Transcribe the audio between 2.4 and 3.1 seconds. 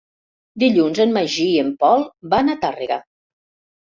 a Tàrrega.